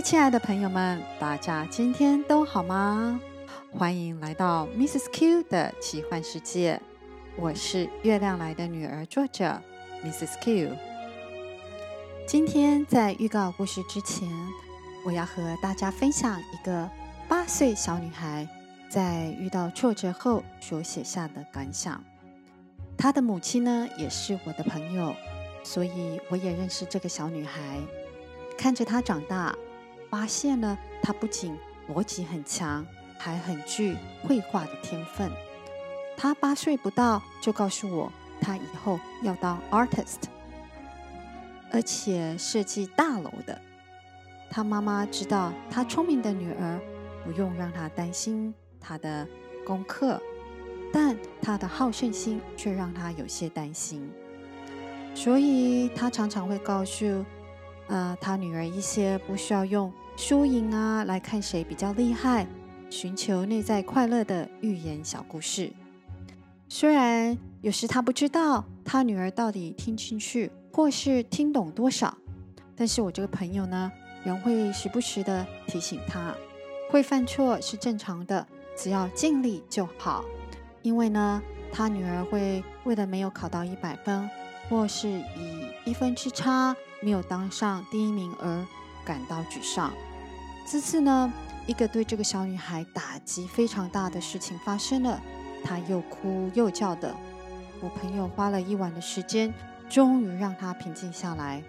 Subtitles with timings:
[0.00, 3.20] 亲爱的朋友们，大家今天都好吗？
[3.72, 5.10] 欢迎来到 Mrs.
[5.12, 6.80] Q 的奇幻世界。
[7.36, 9.60] 我是月亮来的女儿，作者
[10.04, 10.40] Mrs.
[10.40, 10.76] Q。
[12.26, 14.28] 今天在预告故事之前，
[15.04, 16.88] 我要和大家分享一个
[17.28, 18.46] 八岁小女孩
[18.88, 22.02] 在遇到挫折后所写下的感想。
[22.96, 25.12] 她的母亲呢，也是我的朋友，
[25.64, 27.60] 所以我也认识这个小女孩。
[28.56, 29.52] 看着她长大。
[30.10, 31.56] 发现呢，他不仅
[31.88, 32.84] 逻辑很强，
[33.18, 35.30] 还很具绘画的天分。
[36.16, 40.16] 他八岁不到就告诉我，他以后要当 artist，
[41.70, 43.60] 而且设计大楼的。
[44.50, 46.80] 他妈妈知道他聪明的女儿，
[47.24, 49.28] 不用让他担心他的
[49.64, 50.20] 功课，
[50.92, 54.10] 但他的好胜心却让他有些担心。
[55.14, 57.24] 所以他常常会告诉。
[57.88, 62.46] 呃，他女儿一些不需要用输赢啊来看谁比较厉害，
[62.90, 65.72] 寻求内在快乐的寓言小故事。
[66.68, 72.16] 虽然有时他不知道他女儿到底听进去或是听懂多少，
[72.76, 73.90] 但是我这个朋友呢，
[74.22, 76.34] 仍会时不时的提醒他，
[76.90, 80.22] 会犯错是正常的，只要尽力就好。
[80.82, 81.42] 因为呢，
[81.72, 84.28] 他女儿会为了没有考到一百分，
[84.68, 86.76] 或是以一分之差。
[87.00, 88.66] 没有当上第一名而
[89.04, 89.92] 感到沮丧。
[90.66, 91.32] 这次呢，
[91.66, 95.20] 一个对这个小女孩打击非常大的事情发生了，
[95.62, 97.14] 她又哭又叫的。
[97.80, 99.54] 我朋友花了一晚的时间，
[99.88, 101.62] 终于让她平静下来。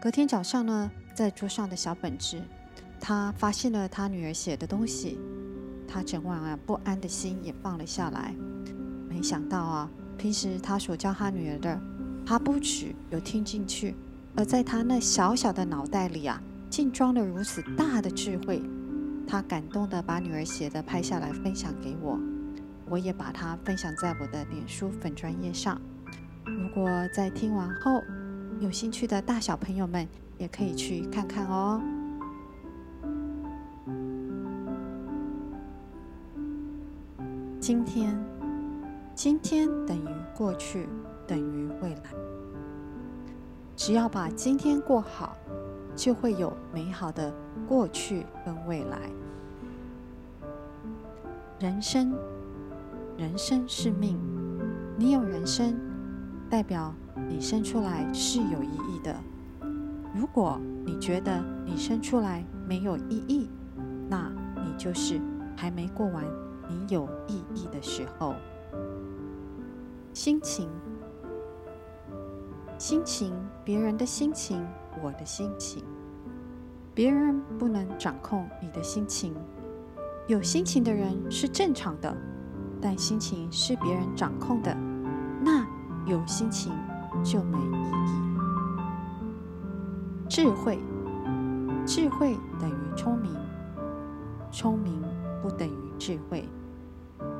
[0.00, 2.40] 隔天早上呢，在桌上的小本子，
[3.00, 5.18] 他发现了他女儿写的东西，
[5.88, 8.32] 他整晚啊不安的心也放了下来。
[9.08, 11.80] 没想到啊，平时他所教他女儿的，
[12.24, 13.94] 他不只有听进去。
[14.34, 16.40] 而在他那小小的脑袋里啊，
[16.70, 18.62] 竟装了如此大的智慧。
[19.26, 22.18] 他感动地把女儿写的拍下来分享给我，
[22.88, 25.80] 我也把它分享在我的脸书粉专页上。
[26.44, 28.02] 如果在听完后
[28.58, 31.80] 有兴趣的大小朋友们，也可以去看看哦。
[37.60, 38.18] 今天，
[39.14, 40.88] 今天等于过去，
[41.26, 42.12] 等于未来。
[43.74, 45.36] 只要把今天过好，
[45.96, 47.32] 就会有美好的
[47.66, 48.98] 过去跟未来。
[51.58, 52.14] 人生，
[53.16, 54.18] 人生是命，
[54.96, 55.74] 你有人生，
[56.50, 56.94] 代表
[57.28, 59.16] 你生出来是有意义的。
[60.14, 63.48] 如果你觉得你生出来没有意义，
[64.08, 65.20] 那你就是
[65.56, 66.24] 还没过完
[66.68, 68.34] 你有意义的时候。
[70.12, 70.68] 心情。
[72.82, 73.32] 心情，
[73.64, 74.60] 别人的心情，
[75.00, 75.84] 我的心情，
[76.92, 79.36] 别人不能掌控你的心情。
[80.26, 82.12] 有心情的人是正常的，
[82.80, 84.76] 但心情是别人掌控的，
[85.44, 85.64] 那
[86.06, 86.72] 有心情
[87.22, 88.10] 就没意义。
[90.28, 90.80] 智慧，
[91.86, 93.32] 智慧等于聪明，
[94.50, 95.00] 聪明
[95.40, 96.48] 不等于智慧，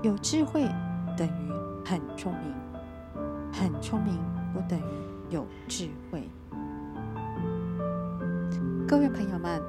[0.02, 0.68] 有智慧
[1.16, 1.50] 等于
[1.84, 2.54] 很聪明，
[3.52, 4.16] 很聪明
[4.54, 5.11] 不等于。
[5.32, 6.28] 有智慧，
[8.86, 9.62] 各位朋友们，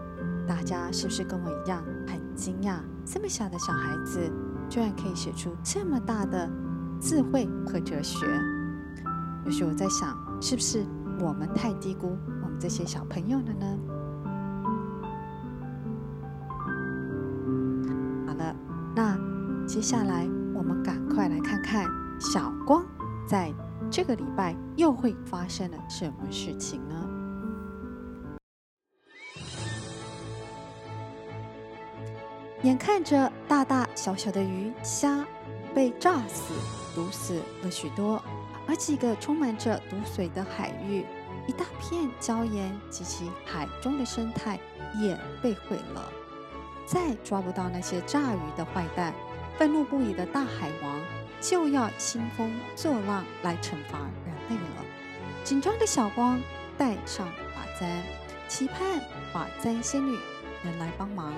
[0.46, 2.79] 大家是不是跟我一样很惊讶？
[3.06, 4.19] 这么小的小孩子，
[4.68, 6.50] 居然可以写出这么大的
[7.00, 8.28] 智慧和哲学？
[9.46, 10.84] 有时我在想，是不是
[11.22, 13.78] 我们太低估我们这些小朋友了呢？
[18.28, 18.53] 好了，
[18.93, 19.17] 那
[19.66, 21.85] 接下来我们赶快来看看
[22.20, 22.85] 小光
[23.26, 23.53] 在。
[23.93, 26.95] 这个礼拜又会发生了什么事情呢？
[32.63, 35.23] 眼看着大大小小的鱼虾
[35.75, 36.55] 被炸死、
[36.95, 38.19] 毒死了许多，
[38.67, 41.05] 而几个充满着毒水的海域，
[41.46, 44.59] 一大片礁岩及其海中的生态
[44.99, 46.11] 也被毁了。
[46.87, 49.13] 再抓不到那些炸鱼的坏蛋，
[49.55, 50.99] 愤怒不已的大海王。
[51.43, 54.85] 就要兴风作浪来惩罚人类了。
[55.43, 56.41] 紧张的小光
[56.78, 58.01] 带上发簪，
[58.47, 59.01] 期盼
[59.34, 60.17] 发簪仙女
[60.63, 61.34] 能来帮忙。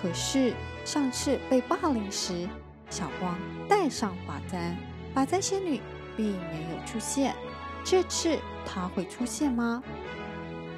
[0.00, 0.54] 可是
[0.84, 2.48] 上次被霸凌时，
[2.88, 3.36] 小光
[3.68, 4.76] 带上发簪，
[5.12, 5.80] 发簪仙女
[6.16, 7.34] 并没有出现。
[7.82, 9.82] 这次她会出现吗？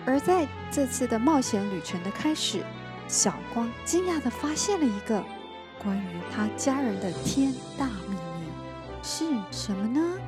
[0.06, 2.64] 而在这次的冒险旅程的开始，
[3.06, 5.22] 小光惊讶地发现了一个
[5.82, 8.25] 关于他家人的天大秘密。
[9.08, 10.18] 是什么呢？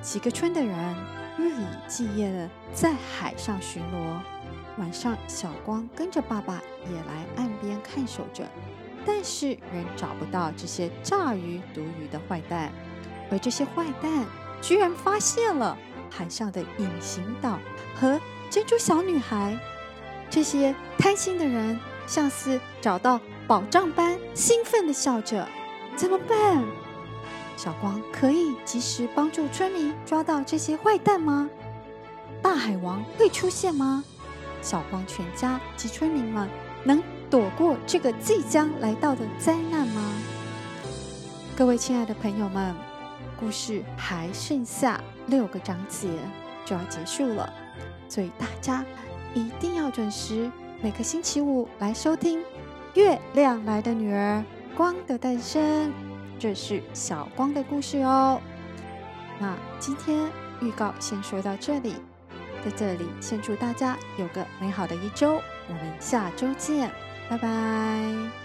[0.00, 0.94] 几个村的人
[1.36, 4.20] 日以继夜的在海上巡逻，
[4.78, 8.44] 晚上，小光跟着爸爸也来岸边看守着，
[9.04, 12.70] 但是仍找不到这些炸鱼毒鱼的坏蛋，
[13.32, 14.24] 而这些坏蛋
[14.60, 15.76] 居然发现了
[16.08, 17.58] 海上的隐形岛
[17.96, 19.58] 和珍珠小女孩。
[20.30, 21.76] 这些贪心的人
[22.06, 25.48] 像是找到宝藏般兴奋地笑着
[25.96, 26.64] ：“怎么办？
[27.62, 31.48] 小光可以及时帮助村民抓到这些坏蛋吗？
[32.42, 34.02] 大海王会出现吗？
[34.60, 36.48] 小光全家及村民们
[36.82, 37.00] 能
[37.30, 40.12] 躲过这个即将来到的灾难吗？”
[41.56, 42.74] 各位亲爱的朋友们，
[43.38, 46.08] 故事还剩下六个章节
[46.64, 47.48] 就要结束了，
[48.08, 48.84] 所以大家
[49.34, 50.50] 一定要准时
[50.80, 52.40] 每个星期五来收听
[52.94, 54.42] 《月亮来的女儿
[54.76, 55.62] 光的诞生》，
[56.42, 58.40] 这是小光的故事哦。
[59.38, 60.28] 那今天
[60.60, 61.94] 预告先说到这里，
[62.64, 66.90] 在这里先祝大家有个美好的一周，我们下周见，
[67.30, 68.41] 拜拜。